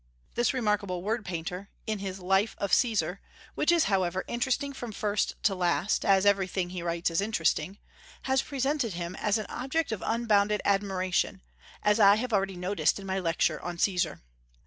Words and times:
This 0.33 0.51
remarkable 0.51 1.03
word 1.03 1.23
painter, 1.23 1.69
in 1.85 1.99
his 1.99 2.19
Life 2.19 2.55
of 2.57 2.73
Caesar, 2.73 3.21
which 3.53 3.71
is, 3.71 3.83
however, 3.83 4.23
interesting 4.27 4.73
from 4.73 4.91
first 4.91 5.35
to 5.43 5.53
last, 5.53 6.03
as 6.03 6.25
everything 6.25 6.71
he 6.71 6.81
writes 6.81 7.11
is 7.11 7.21
interesting, 7.21 7.77
has 8.23 8.41
presented 8.41 8.93
him 8.93 9.15
as 9.17 9.37
an 9.37 9.45
object 9.47 9.91
of 9.91 10.01
unbounded 10.03 10.59
admiration, 10.65 11.43
as 11.83 11.99
I 11.99 12.15
have 12.15 12.33
already 12.33 12.55
noticed 12.55 12.99
in 12.99 13.05
my 13.05 13.19
lecture 13.19 13.61
on 13.61 13.77
Caesar. 13.77 14.23